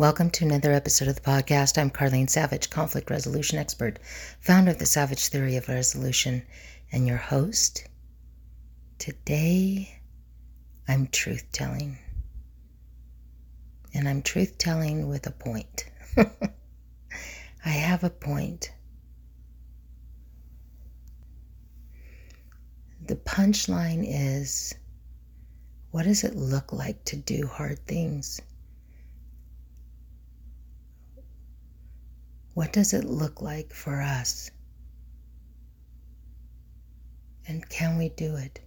Welcome 0.00 0.30
to 0.30 0.46
another 0.46 0.72
episode 0.72 1.08
of 1.08 1.16
the 1.16 1.20
podcast. 1.20 1.76
I'm 1.76 1.90
Carlene 1.90 2.30
Savage, 2.30 2.70
conflict 2.70 3.10
resolution 3.10 3.58
expert, 3.58 3.98
founder 4.40 4.70
of 4.70 4.78
the 4.78 4.86
Savage 4.86 5.28
Theory 5.28 5.56
of 5.56 5.68
Resolution, 5.68 6.42
and 6.90 7.06
your 7.06 7.18
host. 7.18 7.86
Today, 8.98 10.00
I'm 10.88 11.06
truth 11.08 11.44
telling. 11.52 11.98
And 13.92 14.08
I'm 14.08 14.22
truth 14.22 14.56
telling 14.56 15.06
with 15.06 15.26
a 15.26 15.32
point. 15.32 15.84
I 16.16 17.68
have 17.68 18.02
a 18.02 18.08
point. 18.08 18.72
The 23.06 23.16
punchline 23.16 24.06
is 24.08 24.74
what 25.90 26.04
does 26.04 26.24
it 26.24 26.36
look 26.36 26.72
like 26.72 27.04
to 27.04 27.16
do 27.16 27.46
hard 27.46 27.86
things? 27.86 28.40
What 32.54 32.72
does 32.72 32.92
it 32.92 33.04
look 33.04 33.40
like 33.40 33.72
for 33.72 34.00
us? 34.00 34.50
And 37.46 37.68
can 37.68 37.96
we 37.96 38.08
do 38.08 38.36
it? 38.36 38.60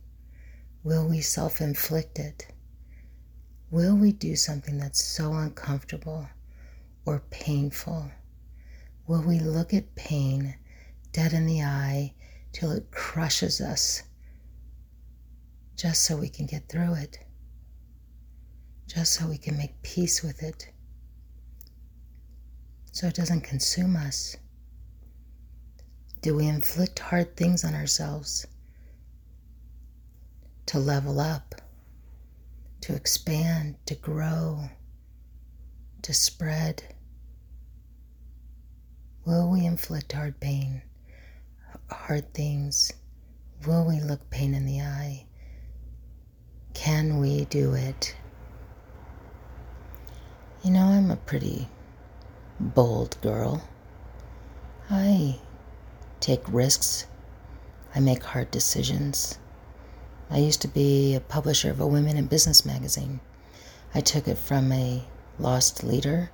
Will 0.83 1.07
we 1.07 1.21
self 1.21 1.61
inflict 1.61 2.17
it? 2.19 2.47
Will 3.71 3.95
we 3.95 4.11
do 4.11 4.35
something 4.35 4.77
that's 4.77 5.03
so 5.03 5.33
uncomfortable 5.33 6.27
or 7.05 7.23
painful? 7.29 8.11
Will 9.07 9.21
we 9.21 9.39
look 9.39 9.73
at 9.73 9.95
pain 9.95 10.55
dead 11.11 11.33
in 11.33 11.45
the 11.45 11.61
eye 11.61 12.13
till 12.51 12.71
it 12.71 12.91
crushes 12.91 13.59
us 13.61 14.03
just 15.75 16.03
so 16.03 16.17
we 16.17 16.29
can 16.29 16.45
get 16.45 16.69
through 16.69 16.95
it? 16.95 17.19
Just 18.87 19.13
so 19.13 19.27
we 19.27 19.37
can 19.37 19.57
make 19.57 19.81
peace 19.81 20.21
with 20.23 20.43
it? 20.43 20.72
So 22.93 23.07
it 23.07 23.15
doesn't 23.15 23.41
consume 23.41 23.95
us? 23.95 24.37
Do 26.21 26.35
we 26.35 26.47
inflict 26.47 26.99
hard 26.99 27.35
things 27.35 27.65
on 27.65 27.73
ourselves 27.73 28.45
to 30.67 30.77
level 30.77 31.19
up, 31.19 31.55
to 32.81 32.93
expand, 32.93 33.77
to 33.87 33.95
grow, 33.95 34.69
to 36.03 36.13
spread? 36.13 36.83
Will 39.25 39.49
we 39.49 39.65
inflict 39.65 40.11
hard 40.11 40.39
pain, 40.39 40.83
hard 41.89 42.31
things? 42.35 42.93
Will 43.65 43.85
we 43.85 44.01
look 44.01 44.29
pain 44.29 44.53
in 44.53 44.67
the 44.67 44.81
eye? 44.81 45.25
Can 46.75 47.17
we 47.17 47.45
do 47.45 47.73
it? 47.73 48.15
You 50.63 50.69
know, 50.69 50.85
I'm 50.85 51.09
a 51.09 51.15
pretty 51.15 51.67
bold 52.63 53.17
girl. 53.21 53.61
I 54.89 55.39
take 56.19 56.41
risks. 56.47 57.05
I 57.93 57.99
make 57.99 58.23
hard 58.23 58.51
decisions. 58.51 59.37
I 60.29 60.37
used 60.37 60.61
to 60.61 60.67
be 60.67 61.13
a 61.13 61.19
publisher 61.19 61.69
of 61.69 61.79
a 61.79 61.87
women 61.87 62.17
in 62.17 62.25
business 62.27 62.65
magazine. 62.65 63.19
I 63.93 64.01
took 64.01 64.27
it 64.27 64.37
from 64.37 64.71
a 64.71 65.03
lost 65.37 65.83
leader 65.83 66.31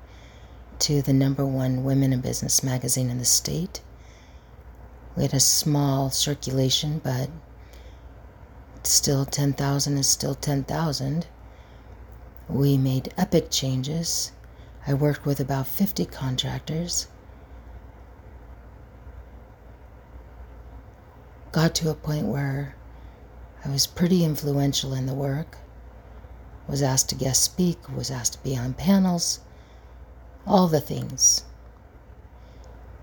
to 0.80 1.02
the 1.02 1.14
number 1.14 1.46
one 1.46 1.84
women 1.84 2.14
in 2.14 2.22
business 2.22 2.64
magazine 2.64 3.10
in 3.10 3.18
the 3.18 3.26
state. 3.26 3.82
We 5.16 5.24
had 5.24 5.34
a 5.34 5.40
small 5.40 6.12
circulation, 6.12 7.02
but 7.04 7.30
still 8.84 9.26
10,000 9.26 9.98
is 9.98 10.08
still 10.08 10.36
10,000. 10.36 11.28
We 12.48 12.78
made 12.78 13.14
epic 13.18 13.52
changes 13.52 14.32
I 14.90 14.96
worked 14.96 15.24
with 15.24 15.40
about 15.40 15.68
50 15.68 16.04
contractors. 16.08 17.06
Got 21.52 21.76
to 21.76 21.92
a 21.92 21.94
point 21.94 22.26
where 22.26 22.74
I 23.64 23.70
was 23.70 23.86
pretty 23.86 24.24
influential 24.24 24.96
in 24.96 25.06
the 25.06 25.14
work. 25.14 25.60
Was 26.68 26.82
asked 26.82 27.10
to 27.10 27.16
guest 27.16 27.44
speak, 27.44 27.78
was 27.96 28.10
asked 28.10 28.34
to 28.34 28.44
be 28.44 28.58
on 28.58 28.74
panels, 28.74 29.42
all 30.48 30.68
the 30.68 30.82
things. 30.82 31.44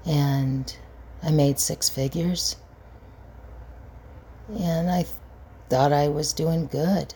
And 0.04 0.76
I 1.22 1.30
made 1.30 1.60
six 1.60 1.88
figures. 1.88 2.56
And 4.58 4.90
I 4.90 5.06
thought 5.68 5.92
I 5.92 6.08
was 6.08 6.32
doing 6.32 6.66
good. 6.66 7.14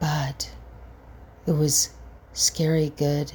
But 0.00 0.52
it 1.52 1.58
was 1.58 1.90
scary 2.32 2.94
good 2.96 3.30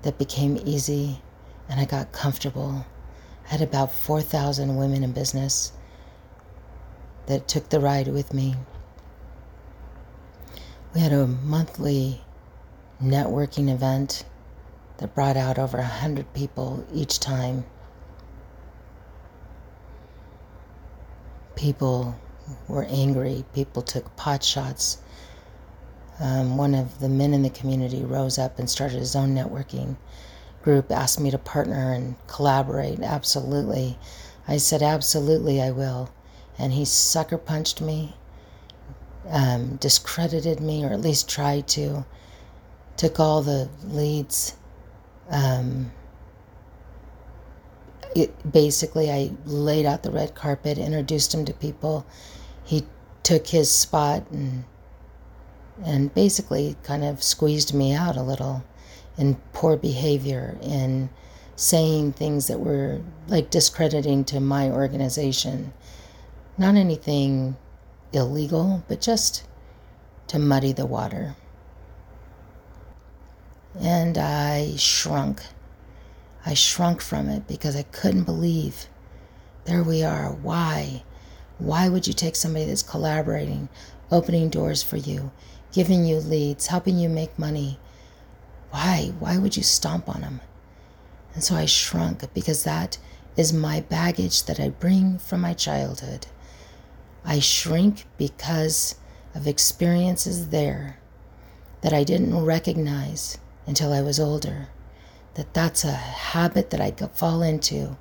that 0.00 0.16
became 0.16 0.56
easy, 0.64 1.20
and 1.68 1.78
I 1.78 1.84
got 1.84 2.10
comfortable. 2.10 2.86
I 3.44 3.48
had 3.48 3.60
about 3.60 3.92
4,000 3.92 4.76
women 4.76 5.04
in 5.04 5.12
business 5.12 5.72
that 7.26 7.46
took 7.46 7.68
the 7.68 7.80
ride 7.80 8.08
with 8.08 8.32
me. 8.32 8.54
We 10.94 11.02
had 11.02 11.12
a 11.12 11.26
monthly 11.26 12.22
networking 13.02 13.70
event 13.70 14.24
that 14.96 15.14
brought 15.14 15.36
out 15.36 15.58
over 15.58 15.76
100 15.76 16.32
people 16.32 16.86
each 16.94 17.20
time. 17.20 17.66
People 21.56 22.18
were 22.68 22.84
angry, 22.84 23.44
people 23.52 23.82
took 23.82 24.16
pot 24.16 24.42
shots 24.42 24.96
um, 26.20 26.56
one 26.56 26.74
of 26.74 27.00
the 27.00 27.08
men 27.08 27.34
in 27.34 27.42
the 27.42 27.50
community 27.50 28.04
rose 28.04 28.38
up 28.38 28.58
and 28.58 28.70
started 28.70 28.98
his 28.98 29.16
own 29.16 29.34
networking 29.34 29.96
group, 30.62 30.90
asked 30.90 31.20
me 31.20 31.30
to 31.30 31.38
partner 31.38 31.92
and 31.92 32.16
collaborate. 32.26 33.00
Absolutely. 33.00 33.98
I 34.46 34.56
said, 34.58 34.82
Absolutely, 34.82 35.60
I 35.60 35.70
will. 35.70 36.10
And 36.58 36.72
he 36.72 36.84
sucker 36.84 37.38
punched 37.38 37.80
me, 37.80 38.14
um, 39.28 39.76
discredited 39.76 40.60
me, 40.60 40.84
or 40.84 40.92
at 40.92 41.00
least 41.00 41.28
tried 41.28 41.66
to, 41.68 42.04
took 42.96 43.18
all 43.18 43.42
the 43.42 43.68
leads. 43.84 44.54
Um, 45.30 45.90
it, 48.14 48.52
basically, 48.52 49.10
I 49.10 49.32
laid 49.44 49.86
out 49.86 50.04
the 50.04 50.12
red 50.12 50.34
carpet, 50.34 50.78
introduced 50.78 51.34
him 51.34 51.44
to 51.46 51.52
people. 51.52 52.06
He 52.62 52.86
took 53.24 53.48
his 53.48 53.70
spot 53.70 54.30
and 54.30 54.64
and 55.82 56.14
basically 56.14 56.76
kind 56.82 57.04
of 57.04 57.22
squeezed 57.22 57.74
me 57.74 57.92
out 57.92 58.16
a 58.16 58.22
little 58.22 58.64
in 59.16 59.36
poor 59.52 59.76
behavior 59.76 60.56
in 60.62 61.08
saying 61.56 62.12
things 62.12 62.46
that 62.48 62.60
were 62.60 63.00
like 63.28 63.50
discrediting 63.50 64.24
to 64.24 64.40
my 64.40 64.70
organization. 64.70 65.72
Not 66.58 66.76
anything 66.76 67.56
illegal, 68.12 68.84
but 68.88 69.00
just 69.00 69.44
to 70.28 70.38
muddy 70.38 70.72
the 70.72 70.86
water. 70.86 71.36
And 73.80 74.16
I 74.16 74.74
shrunk. 74.76 75.42
I 76.46 76.54
shrunk 76.54 77.00
from 77.00 77.28
it 77.28 77.48
because 77.48 77.74
I 77.74 77.82
couldn't 77.84 78.24
believe 78.24 78.86
there 79.64 79.82
we 79.82 80.02
are. 80.02 80.30
Why? 80.30 81.02
Why 81.58 81.88
would 81.88 82.06
you 82.06 82.12
take 82.12 82.36
somebody 82.36 82.66
that's 82.66 82.82
collaborating, 82.82 83.68
opening 84.10 84.50
doors 84.50 84.82
for 84.82 84.96
you, 84.96 85.32
giving 85.74 86.04
you 86.04 86.16
leads, 86.16 86.68
helping 86.68 86.96
you 86.96 87.08
make 87.08 87.36
money. 87.36 87.78
Why? 88.70 89.12
Why 89.18 89.38
would 89.38 89.56
you 89.56 89.64
stomp 89.64 90.08
on 90.08 90.20
them? 90.20 90.40
And 91.34 91.42
so 91.42 91.56
I 91.56 91.66
shrunk 91.66 92.32
because 92.32 92.62
that 92.62 92.96
is 93.36 93.52
my 93.52 93.80
baggage 93.80 94.44
that 94.44 94.60
I 94.60 94.68
bring 94.68 95.18
from 95.18 95.40
my 95.40 95.52
childhood. 95.52 96.28
I 97.24 97.40
shrink 97.40 98.04
because 98.16 98.94
of 99.34 99.48
experiences 99.48 100.50
there 100.50 100.98
that 101.80 101.92
I 101.92 102.04
didn't 102.04 102.44
recognize 102.44 103.36
until 103.66 103.92
I 103.92 104.00
was 104.00 104.20
older. 104.20 104.68
That 105.34 105.54
that's 105.54 105.82
a 105.82 105.92
habit 105.92 106.70
that 106.70 106.80
I 106.80 106.92
could 106.92 107.10
fall 107.10 107.42
into. 107.42 107.96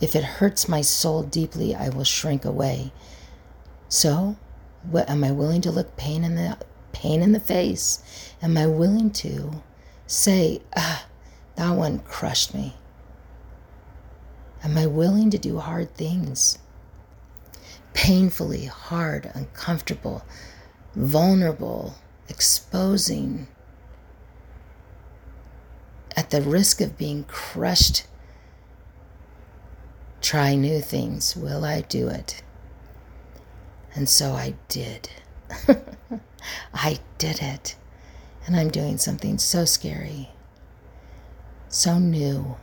If 0.00 0.16
it 0.16 0.24
hurts 0.24 0.66
my 0.66 0.80
soul 0.80 1.22
deeply, 1.22 1.74
I 1.74 1.90
will 1.90 2.04
shrink 2.04 2.46
away. 2.46 2.92
So, 3.88 4.36
what, 4.82 5.10
am 5.10 5.24
I 5.24 5.32
willing 5.32 5.60
to 5.62 5.70
look 5.70 5.96
pain 5.98 6.24
in 6.24 6.36
the 6.36 6.56
pain 6.96 7.20
in 7.20 7.32
the 7.32 7.40
face, 7.40 8.02
am 8.40 8.56
I 8.56 8.66
willing 8.66 9.10
to 9.10 9.62
say, 10.06 10.62
ah, 10.74 11.04
that 11.56 11.70
one 11.72 11.98
crushed 11.98 12.54
me? 12.54 12.74
Am 14.64 14.78
I 14.78 14.86
willing 14.86 15.28
to 15.30 15.36
do 15.36 15.58
hard 15.58 15.94
things? 15.94 16.58
Painfully 17.92 18.64
hard, 18.64 19.30
uncomfortable, 19.34 20.24
vulnerable, 20.94 21.96
exposing, 22.30 23.46
at 26.16 26.30
the 26.30 26.40
risk 26.40 26.80
of 26.80 26.96
being 26.96 27.24
crushed. 27.24 28.06
Try 30.22 30.54
new 30.54 30.80
things. 30.80 31.36
Will 31.36 31.62
I 31.62 31.82
do 31.82 32.08
it? 32.08 32.42
And 33.94 34.08
so 34.08 34.32
I 34.32 34.54
did. 34.68 35.10
I 36.74 36.98
did 37.18 37.40
it. 37.42 37.76
And 38.46 38.56
I'm 38.56 38.70
doing 38.70 38.96
something 38.98 39.38
so 39.38 39.64
scary, 39.64 40.30
so 41.68 41.98
new. 41.98 42.56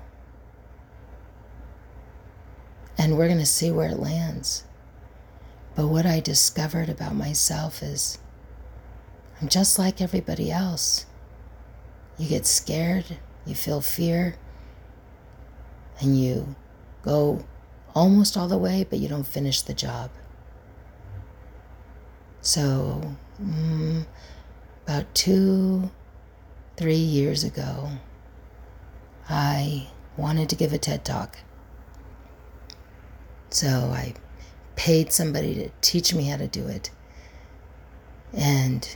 And 2.97 3.17
we're 3.17 3.27
going 3.27 3.39
to 3.39 3.45
see 3.45 3.69
where 3.69 3.89
it 3.89 3.99
lands. 3.99 4.63
But 5.75 5.87
what 5.87 6.05
I 6.05 6.19
discovered 6.19 6.87
about 6.87 7.15
myself 7.15 7.83
is 7.83 8.17
I'm 9.41 9.49
just 9.49 9.77
like 9.77 9.99
everybody 9.99 10.51
else. 10.51 11.05
You 12.17 12.29
get 12.29 12.45
scared, 12.45 13.17
you 13.45 13.55
feel 13.55 13.81
fear, 13.81 14.35
and 15.99 16.17
you 16.17 16.55
go 17.01 17.43
almost 17.95 18.37
all 18.37 18.47
the 18.47 18.57
way, 18.57 18.85
but 18.89 18.99
you 18.99 19.07
don't 19.07 19.27
finish 19.27 19.61
the 19.61 19.73
job. 19.73 20.11
So, 22.41 23.15
mm, 23.41 24.05
about 24.85 25.13
two, 25.15 25.91
three 26.77 26.95
years 26.95 27.43
ago, 27.43 27.91
I 29.29 29.87
wanted 30.17 30.49
to 30.49 30.55
give 30.55 30.73
a 30.73 30.77
TED 30.77 31.05
talk. 31.05 31.37
So 33.49 33.91
I 33.93 34.15
paid 34.75 35.11
somebody 35.11 35.53
to 35.55 35.69
teach 35.81 36.13
me 36.13 36.25
how 36.25 36.37
to 36.37 36.47
do 36.47 36.67
it. 36.67 36.91
And 38.33 38.95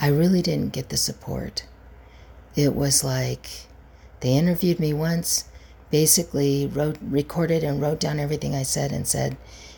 I 0.00 0.08
really 0.08 0.42
didn't 0.42 0.72
get 0.72 0.90
the 0.90 0.96
support. 0.96 1.66
It 2.54 2.74
was 2.74 3.02
like 3.02 3.66
they 4.20 4.34
interviewed 4.36 4.78
me 4.78 4.92
once, 4.92 5.44
basically 5.90 6.66
wrote 6.66 6.98
recorded 7.02 7.64
and 7.64 7.80
wrote 7.80 8.00
down 8.00 8.20
everything 8.20 8.54
I 8.54 8.62
said 8.62 8.92
and 8.92 9.06
said, 9.06 9.36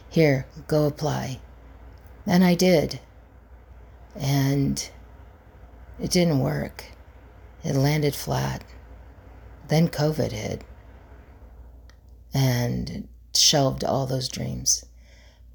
"Here, 0.08 0.46
go 0.66 0.86
apply." 0.86 1.40
And 2.28 2.44
I 2.44 2.54
did. 2.54 3.00
And 4.14 4.90
it 5.98 6.10
didn't 6.10 6.40
work. 6.40 6.84
It 7.64 7.74
landed 7.74 8.14
flat. 8.14 8.62
Then 9.68 9.88
COVID 9.88 10.32
hit 10.32 10.62
and 12.34 13.08
shelved 13.34 13.82
all 13.82 14.06
those 14.06 14.28
dreams. 14.28 14.84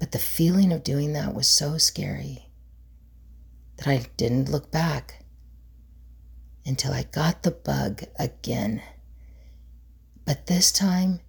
But 0.00 0.10
the 0.10 0.18
feeling 0.18 0.72
of 0.72 0.82
doing 0.82 1.12
that 1.12 1.32
was 1.32 1.48
so 1.48 1.78
scary 1.78 2.50
that 3.76 3.86
I 3.86 4.06
didn't 4.16 4.50
look 4.50 4.72
back 4.72 5.24
until 6.66 6.92
I 6.92 7.04
got 7.04 7.44
the 7.44 7.52
bug 7.52 8.02
again. 8.18 8.82
But 10.24 10.46
this 10.46 10.72
time 10.72 11.20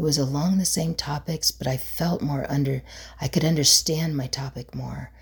it 0.00 0.02
was 0.02 0.16
along 0.16 0.56
the 0.56 0.64
same 0.64 0.94
topics, 0.94 1.50
but 1.50 1.66
I 1.66 1.76
felt 1.76 2.22
more 2.22 2.50
under, 2.50 2.80
I 3.20 3.28
could 3.28 3.44
understand 3.44 4.16
my 4.16 4.28
topic 4.28 4.74
more 4.74 5.12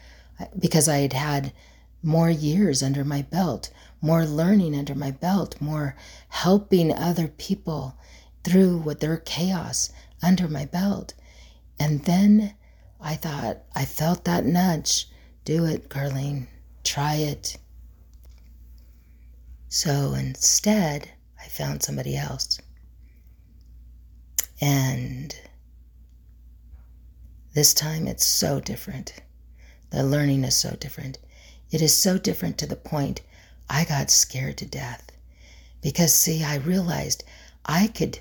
because 0.56 0.88
I 0.88 0.98
had 0.98 1.14
had 1.14 1.52
more 2.00 2.30
years 2.30 2.80
under 2.80 3.04
my 3.04 3.22
belt, 3.22 3.70
more 4.00 4.24
learning 4.24 4.78
under 4.78 4.94
my 4.94 5.10
belt, 5.10 5.60
more 5.60 5.96
helping 6.28 6.92
other 6.92 7.26
people 7.26 7.98
through 8.44 8.78
what 8.78 9.00
their 9.00 9.16
chaos 9.16 9.90
under 10.22 10.46
my 10.46 10.64
belt. 10.64 11.14
And 11.80 12.04
then 12.04 12.54
I 13.00 13.16
thought, 13.16 13.58
I 13.74 13.84
felt 13.84 14.26
that 14.26 14.46
nudge. 14.46 15.08
Do 15.44 15.64
it, 15.64 15.88
Carlene. 15.88 16.46
Try 16.84 17.16
it. 17.16 17.56
So 19.68 20.14
instead, 20.14 21.10
I 21.42 21.48
found 21.48 21.82
somebody 21.82 22.16
else. 22.16 22.60
And 24.60 25.34
this 27.54 27.74
time 27.74 28.06
it's 28.06 28.24
so 28.24 28.60
different. 28.60 29.14
The 29.90 30.02
learning 30.02 30.44
is 30.44 30.54
so 30.54 30.76
different. 30.78 31.18
It 31.70 31.82
is 31.82 31.96
so 31.96 32.18
different 32.18 32.58
to 32.58 32.66
the 32.66 32.76
point 32.76 33.22
I 33.70 33.84
got 33.84 34.10
scared 34.10 34.58
to 34.58 34.66
death. 34.66 35.10
Because 35.80 36.14
see, 36.14 36.42
I 36.42 36.56
realized 36.56 37.24
I 37.64 37.88
could 37.88 38.20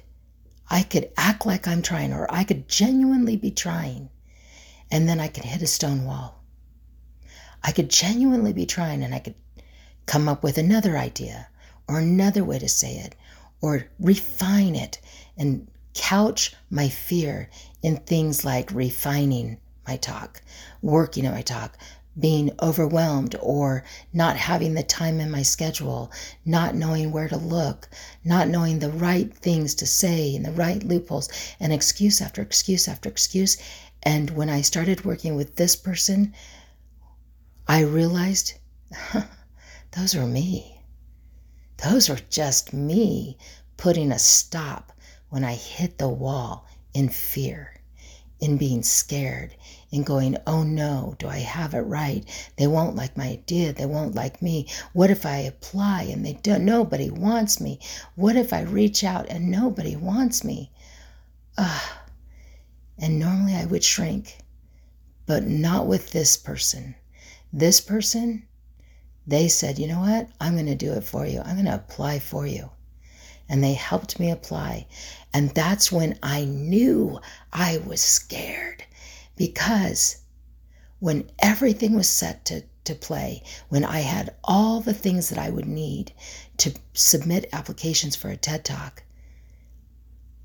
I 0.69 0.83
could 0.83 1.09
act 1.15 1.45
like 1.45 1.67
I'm 1.67 1.81
trying 1.81 2.13
or 2.13 2.31
I 2.33 2.43
could 2.43 2.67
genuinely 2.67 3.37
be 3.37 3.51
trying 3.51 4.09
and 4.91 5.07
then 5.07 5.19
I 5.19 5.29
could 5.29 5.45
hit 5.45 5.61
a 5.61 5.67
stone 5.67 6.03
wall. 6.05 6.43
I 7.63 7.71
could 7.71 7.89
genuinely 7.89 8.53
be 8.53 8.65
trying 8.65 9.01
and 9.03 9.15
I 9.15 9.19
could 9.19 9.35
come 10.05 10.27
up 10.27 10.43
with 10.43 10.57
another 10.57 10.97
idea 10.97 11.47
or 11.87 11.99
another 11.99 12.43
way 12.43 12.59
to 12.59 12.67
say 12.69 12.95
it 12.97 13.15
or 13.61 13.87
refine 13.99 14.75
it 14.75 14.99
and 15.37 15.67
couch 15.97 16.55
my 16.69 16.87
fear 16.87 17.49
in 17.81 17.97
things 17.97 18.45
like 18.45 18.71
refining 18.71 19.57
my 19.87 19.97
talk, 19.97 20.41
working 20.81 21.25
at 21.25 21.33
my 21.33 21.41
talk, 21.41 21.77
being 22.19 22.51
overwhelmed 22.61 23.35
or 23.41 23.83
not 24.13 24.37
having 24.37 24.73
the 24.73 24.83
time 24.83 25.19
in 25.19 25.29
my 25.29 25.41
schedule, 25.41 26.11
not 26.45 26.75
knowing 26.75 27.11
where 27.11 27.27
to 27.27 27.37
look, 27.37 27.89
not 28.23 28.47
knowing 28.47 28.79
the 28.79 28.89
right 28.89 29.33
things 29.35 29.75
to 29.75 29.85
say 29.85 30.35
and 30.35 30.45
the 30.45 30.51
right 30.51 30.83
loopholes, 30.83 31.29
and 31.59 31.73
excuse 31.73 32.21
after 32.21 32.41
excuse 32.41 32.87
after 32.87 33.09
excuse. 33.09 33.57
And 34.03 34.29
when 34.31 34.49
I 34.49 34.61
started 34.61 35.03
working 35.03 35.35
with 35.35 35.55
this 35.55 35.75
person, 35.75 36.33
I 37.67 37.81
realized 37.81 38.53
those 39.91 40.15
are 40.15 40.27
me. 40.27 40.81
Those 41.83 42.09
are 42.09 42.19
just 42.29 42.73
me 42.73 43.37
putting 43.77 44.11
a 44.11 44.19
stop 44.19 44.91
when 45.29 45.43
I 45.43 45.55
hit 45.55 45.97
the 45.97 46.07
wall 46.07 46.65
in 46.93 47.09
fear, 47.09 47.73
in 48.39 48.57
being 48.57 48.83
scared, 48.83 49.55
in 49.91 50.03
going, 50.03 50.37
oh 50.45 50.63
no, 50.63 51.15
do 51.19 51.27
I 51.27 51.39
have 51.39 51.73
it 51.73 51.81
right? 51.81 52.23
They 52.55 52.67
won't 52.67 52.95
like 52.95 53.17
my 53.17 53.29
idea. 53.29 53.73
They 53.73 53.85
won't 53.85 54.15
like 54.15 54.41
me. 54.41 54.67
What 54.93 55.09
if 55.09 55.25
I 55.25 55.37
apply 55.37 56.03
and 56.03 56.25
they 56.25 56.33
don't? 56.33 56.65
Nobody 56.65 57.09
wants 57.09 57.59
me. 57.59 57.79
What 58.15 58.35
if 58.35 58.53
I 58.53 58.61
reach 58.61 59.03
out 59.03 59.27
and 59.29 59.51
nobody 59.51 59.95
wants 59.95 60.43
me? 60.43 60.71
Ah, 61.57 62.03
and 62.97 63.19
normally 63.19 63.55
I 63.55 63.65
would 63.65 63.83
shrink, 63.83 64.37
but 65.25 65.43
not 65.43 65.87
with 65.87 66.11
this 66.11 66.37
person. 66.37 66.95
This 67.51 67.81
person, 67.81 68.47
they 69.25 69.47
said, 69.47 69.79
you 69.79 69.87
know 69.87 69.99
what? 69.99 70.29
I'm 70.39 70.53
going 70.53 70.67
to 70.67 70.75
do 70.75 70.93
it 70.93 71.03
for 71.03 71.25
you. 71.25 71.41
I'm 71.41 71.55
going 71.55 71.65
to 71.65 71.75
apply 71.75 72.19
for 72.19 72.45
you 72.45 72.69
and 73.49 73.63
they 73.63 73.73
helped 73.73 74.19
me 74.19 74.31
apply. 74.31 74.87
And 75.33 75.49
that's 75.51 75.91
when 75.91 76.17
I 76.23 76.45
knew 76.45 77.19
I 77.53 77.77
was 77.85 78.01
scared 78.01 78.83
because 79.35 80.17
when 80.99 81.29
everything 81.39 81.95
was 81.95 82.09
set 82.09 82.45
to, 82.45 82.63
to 82.85 82.95
play, 82.95 83.43
when 83.69 83.85
I 83.85 83.99
had 83.99 84.35
all 84.43 84.81
the 84.81 84.93
things 84.93 85.29
that 85.29 85.37
I 85.37 85.49
would 85.49 85.67
need 85.67 86.11
to 86.57 86.73
submit 86.93 87.49
applications 87.53 88.15
for 88.15 88.29
a 88.29 88.37
TED 88.37 88.65
Talk, 88.65 89.03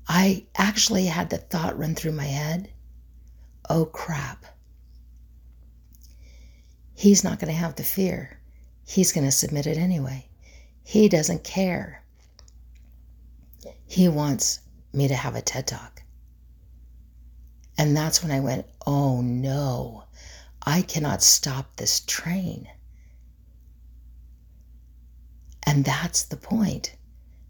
I 0.07 0.45
actually 0.55 1.05
had 1.05 1.29
the 1.29 1.37
thought 1.37 1.77
run 1.77 1.95
through 1.95 2.11
my 2.11 2.25
head 2.25 2.69
oh 3.69 3.85
crap. 3.85 4.45
He's 6.93 7.23
not 7.23 7.39
going 7.39 7.51
to 7.51 7.59
have 7.59 7.75
the 7.75 7.83
fear. 7.83 8.39
He's 8.85 9.11
going 9.11 9.25
to 9.25 9.31
submit 9.31 9.67
it 9.67 9.77
anyway. 9.77 10.27
He 10.83 11.09
doesn't 11.09 11.43
care. 11.43 12.02
He 13.93 14.07
wants 14.07 14.59
me 14.91 15.07
to 15.07 15.13
have 15.13 15.35
a 15.35 15.41
TED 15.43 15.67
Talk. 15.67 16.01
And 17.77 17.95
that's 17.95 18.23
when 18.23 18.31
I 18.31 18.39
went, 18.39 18.65
oh 18.87 19.21
no, 19.21 20.05
I 20.63 20.81
cannot 20.81 21.21
stop 21.21 21.75
this 21.75 21.99
train. 21.99 22.67
And 25.67 25.85
that's 25.85 26.23
the 26.23 26.37
point. 26.37 26.95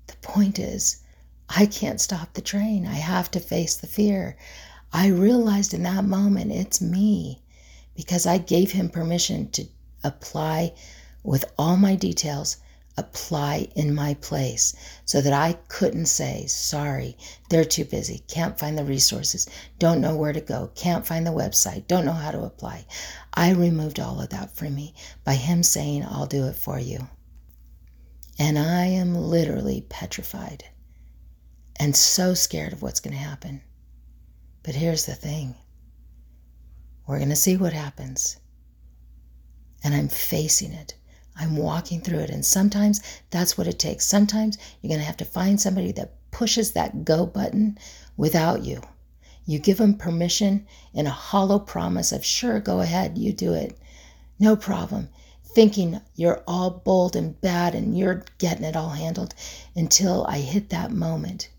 The 0.08 0.18
point 0.18 0.60
is, 0.60 0.98
I 1.48 1.66
can't 1.66 2.02
stop 2.02 2.34
the 2.34 2.42
train. 2.42 2.86
I 2.86 2.96
have 2.96 3.32
to 3.32 3.40
face 3.40 3.78
the 3.78 3.88
fear. 3.88 4.36
I 4.92 5.08
realized 5.08 5.74
in 5.74 5.84
that 5.84 6.04
moment 6.04 6.52
it's 6.52 6.82
me 6.82 7.42
because 7.96 8.26
I 8.26 8.38
gave 8.38 8.74
him 8.74 8.90
permission 8.90 9.50
to 9.52 9.66
apply 10.04 10.74
with 11.24 11.46
all 11.58 11.78
my 11.78 11.96
details 11.96 12.58
apply 12.98 13.68
in 13.76 13.94
my 13.94 14.14
place 14.16 14.76
so 15.06 15.20
that 15.22 15.34
I 15.34 15.54
couldn't 15.68 16.06
say, 16.06 16.46
sorry, 16.48 17.18
they're 17.50 17.66
too 17.66 17.86
busy, 17.86 18.20
can't 18.28 18.60
find 18.60 18.78
the 18.78 18.86
resources, 18.86 19.48
don't 19.80 20.02
know 20.02 20.16
where 20.16 20.34
to 20.34 20.42
go, 20.42 20.72
can't 20.76 21.06
find 21.06 21.26
the 21.26 21.32
website, 21.32 21.88
don't 21.88 22.06
know 22.06 22.12
how 22.12 22.32
to 22.32 22.44
apply. 22.44 22.86
I 23.34 23.52
removed 23.52 24.00
all 24.00 24.22
of 24.22 24.30
that 24.30 24.56
from 24.56 24.76
me 24.76 24.94
by 25.24 25.34
him 25.36 25.64
saying, 25.64 26.06
I'll 26.06 26.28
do 26.28 26.46
it 26.46 26.56
for 26.56 26.78
you. 26.80 27.08
And 28.38 28.58
I 28.58 28.86
am 28.86 29.16
literally 29.16 29.86
petrified 29.90 30.66
and 31.80 31.96
so 31.96 32.34
scared 32.34 32.74
of 32.74 32.82
what's 32.82 33.00
going 33.00 33.16
to 33.16 33.20
happen. 33.20 33.62
But 34.64 34.76
here's 34.76 35.06
the 35.06 35.16
thing 35.16 35.56
we're 37.08 37.18
going 37.18 37.30
to 37.30 37.36
see 37.36 37.58
what 37.58 37.74
happens. 37.74 38.38
And 39.84 39.94
I'm 39.94 40.08
facing 40.08 40.72
it. 40.72 40.96
I'm 41.36 41.58
walking 41.58 42.02
through 42.02 42.20
it. 42.20 42.30
And 42.30 42.46
sometimes 42.46 43.02
that's 43.32 43.58
what 43.58 43.68
it 43.68 43.80
takes. 43.80 44.06
Sometimes 44.06 44.58
you're 44.82 44.90
going 44.90 45.00
to 45.00 45.06
have 45.06 45.18
to 45.18 45.26
find 45.26 45.60
somebody 45.60 45.92
that 45.94 46.14
pushes 46.32 46.74
that 46.74 47.06
go 47.06 47.26
button 47.26 47.78
without 48.18 48.64
you. 48.64 48.82
You 49.46 49.60
give 49.60 49.78
them 49.78 49.96
permission 49.96 50.66
in 50.94 51.06
a 51.08 51.12
hollow 51.12 51.60
promise 51.60 52.12
of, 52.12 52.24
sure, 52.24 52.60
go 52.60 52.82
ahead, 52.82 53.18
you 53.18 53.34
do 53.34 53.54
it. 53.54 53.78
No 54.40 54.56
problem. 54.56 55.10
thinking 55.54 56.02
you're 56.16 56.44
all 56.48 56.70
bold 56.72 57.16
and 57.16 57.40
bad 57.42 57.76
and 57.76 57.98
you're 57.98 58.26
getting 58.40 58.64
it 58.64 58.76
all 58.76 58.90
handled 58.90 59.34
until 59.76 60.26
I 60.28 60.40
hit 60.40 60.70
that 60.70 60.92
moment 60.92 61.50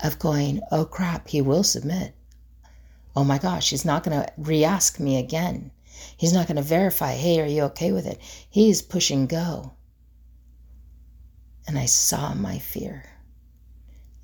of 0.00 0.18
going, 0.18 0.60
oh 0.70 0.84
crap, 0.84 1.28
he 1.28 1.42
will 1.42 1.62
submit. 1.62 2.14
Oh 3.14 3.24
my 3.24 3.38
gosh, 3.38 3.70
he's 3.70 3.84
not 3.84 4.04
going 4.04 4.18
to 4.20 4.32
re 4.38 4.64
ask 4.64 4.98
me 4.98 5.18
again. 5.18 5.70
He's 6.16 6.32
not 6.32 6.46
going 6.46 6.56
to 6.56 6.62
verify, 6.62 7.12
hey, 7.12 7.40
are 7.40 7.46
you 7.46 7.62
okay 7.64 7.92
with 7.92 8.06
it? 8.06 8.20
He's 8.48 8.82
pushing 8.82 9.26
go. 9.26 9.72
And 11.66 11.78
I 11.78 11.86
saw 11.86 12.34
my 12.34 12.58
fear. 12.58 13.04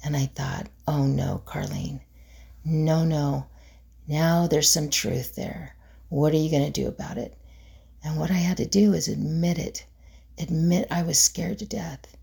And 0.04 0.16
I 0.16 0.26
thought, 0.26 0.68
oh 0.87 1.04
no, 1.04 1.42
Carlene, 1.44 2.00
no, 2.64 3.04
no. 3.04 3.46
Now 4.06 4.46
there's 4.46 4.70
some 4.70 4.90
truth 4.90 5.34
there. 5.34 5.75
What 6.08 6.32
are 6.32 6.38
you 6.38 6.50
going 6.50 6.70
to 6.70 6.80
do 6.80 6.88
about 6.88 7.18
it? 7.18 7.37
And 8.02 8.18
what 8.18 8.30
I 8.30 8.34
had 8.34 8.56
to 8.58 8.66
do 8.66 8.92
is 8.94 9.08
admit 9.08 9.58
it, 9.58 9.84
admit 10.38 10.87
I 10.90 11.02
was 11.02 11.18
scared 11.18 11.58
to 11.58 11.66
death, 11.66 12.16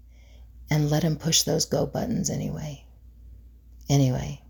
and 0.70 0.90
let 0.90 1.04
him 1.04 1.18
push 1.18 1.44
those 1.44 1.66
go 1.66 1.86
buttons 1.86 2.30
anyway. 2.30 2.86
Anyway, 3.90 4.42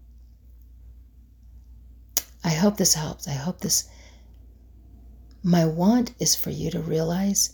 I 2.44 2.50
hope 2.50 2.78
this 2.78 2.94
helps. 2.94 3.28
I 3.28 3.34
hope 3.34 3.60
this. 3.60 3.90
My 5.48 5.64
want 5.64 6.16
is 6.18 6.34
for 6.34 6.50
you 6.50 6.72
to 6.72 6.82
realize 6.82 7.54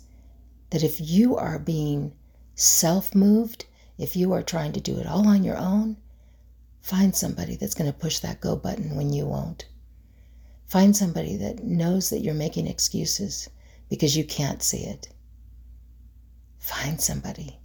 that 0.69 0.81
if 0.81 1.01
you 1.01 1.35
are 1.35 1.59
being 1.59 2.13
self 2.55 3.13
moved, 3.13 3.65
if 3.97 4.15
you 4.15 4.31
are 4.31 4.41
trying 4.41 4.71
to 4.71 4.79
do 4.79 4.97
it 4.97 5.05
all 5.05 5.27
on 5.27 5.43
your 5.43 5.57
own, 5.57 5.97
find 6.81 7.13
somebody 7.13 7.57
that's 7.57 7.73
going 7.73 7.91
to 7.91 7.99
push 7.99 8.19
that 8.19 8.39
go 8.39 8.55
button 8.55 8.95
when 8.95 9.11
you 9.11 9.25
won't. 9.25 9.65
Find 10.67 10.95
somebody 10.95 11.35
that 11.35 11.65
knows 11.65 12.09
that 12.11 12.21
you're 12.21 12.33
making 12.33 12.65
excuses 12.65 13.49
because 13.89 14.15
you 14.15 14.23
can't 14.23 14.63
see 14.63 14.85
it. 14.85 15.09
Find 16.59 17.01
somebody 17.01 17.59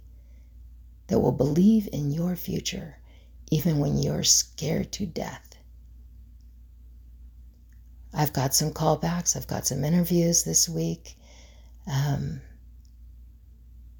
that 1.07 1.19
will 1.19 1.31
believe 1.31 1.87
in 1.93 2.11
your 2.11 2.35
future 2.35 2.97
even 3.49 3.79
when 3.79 3.97
you're 3.97 4.23
scared 4.23 4.91
to 4.91 5.05
death. 5.05 5.46
I've 8.13 8.33
got 8.33 8.55
some 8.55 8.71
callbacks, 8.71 9.35
I've 9.35 9.47
got 9.47 9.67
some 9.67 9.83
interviews 9.83 10.43
this 10.43 10.67
week. 10.67 11.15
Um, 11.91 12.41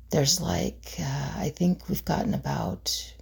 there's 0.09 0.39
like, 0.39 0.95
uh, 0.99 1.33
I 1.37 1.49
think 1.55 1.89
we've 1.89 2.05
gotten 2.05 2.33
about 2.33 3.13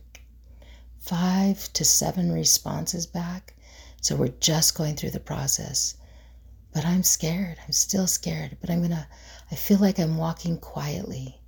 five 0.99 1.71
to 1.73 1.85
seven 1.85 2.31
responses 2.31 3.05
back. 3.05 3.53
So 4.01 4.15
we're 4.15 4.27
just 4.39 4.77
going 4.77 4.95
through 4.95 5.11
the 5.11 5.19
process. 5.19 5.95
But 6.73 6.85
I'm 6.85 7.03
scared. 7.03 7.57
I'm 7.65 7.71
still 7.71 8.07
scared. 8.07 8.57
But 8.61 8.69
I'm 8.69 8.79
going 8.79 8.91
to, 8.91 9.07
I 9.51 9.55
feel 9.55 9.79
like 9.79 9.99
I'm 9.99 10.17
walking 10.17 10.57
quietly. 10.57 11.39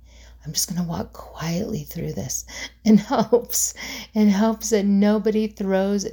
I'm 0.44 0.52
just 0.52 0.68
going 0.68 0.82
to 0.82 0.88
walk 0.88 1.12
quietly 1.12 1.84
through 1.84 2.14
this 2.14 2.46
in 2.84 2.98
hopes, 2.98 3.74
in 4.14 4.30
hopes 4.30 4.70
that 4.70 4.86
nobody 4.86 5.46
throws, 5.46 6.06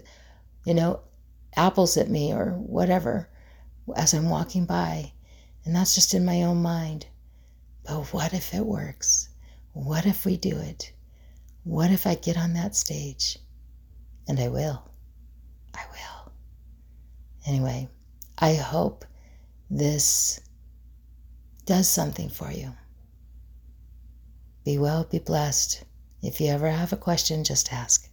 you 0.66 0.74
know, 0.74 1.00
apples 1.56 1.98
at 1.98 2.10
me 2.10 2.34
or 2.34 2.52
whatever 2.52 3.30
as 3.96 4.14
I'm 4.14 4.30
walking 4.30 4.66
by. 4.66 5.14
And 5.64 5.76
that's 5.76 5.96
just 5.96 6.14
in 6.14 6.26
my 6.26 6.44
own 6.44 6.62
mind. 6.62 7.08
But 7.84 8.14
what 8.14 8.34
if 8.34 8.54
it 8.54 8.66
works? 8.66 9.30
What 9.74 10.06
if 10.06 10.26
we 10.26 10.38
do 10.38 10.58
it? 10.58 10.92
What 11.64 11.92
if 11.92 12.06
I 12.06 12.16
get 12.16 12.38
on 12.38 12.54
that 12.54 12.76
stage? 12.76 13.38
And 14.28 14.40
I 14.40 14.48
will. 14.48 14.90
I 15.74 15.84
will. 15.92 16.32
Anyway, 17.46 17.90
I 18.38 18.54
hope 18.54 19.06
this 19.70 20.40
does 21.66 21.88
something 21.88 22.30
for 22.30 22.52
you. 22.52 22.74
Be 24.64 24.78
well, 24.78 25.04
be 25.04 25.20
blessed. 25.20 25.84
If 26.22 26.42
you 26.42 26.48
ever 26.48 26.70
have 26.70 26.92
a 26.92 26.98
question, 26.98 27.44
just 27.44 27.72
ask. 27.72 28.10